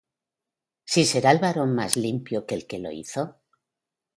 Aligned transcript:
¿Si 0.91 1.03
será 1.05 1.29
el 1.31 1.37
varón 1.37 1.75
más 1.75 1.95
limpio 1.95 2.47
que 2.47 2.55
el 2.55 2.65
que 2.65 2.79
lo 2.79 2.91
hizo? 2.91 3.37